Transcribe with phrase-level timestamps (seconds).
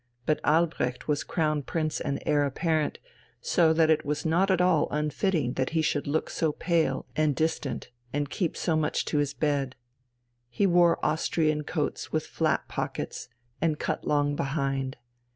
[0.25, 2.97] But Albrecht was Crown Prince and Heir Apparent,
[3.39, 7.35] so that it was not at all unfitting that he should look so pale and
[7.35, 9.75] distant and keep so much to his bed.
[10.49, 13.29] He wore Austrian coats with flap pockets
[13.61, 14.97] and cut long behind.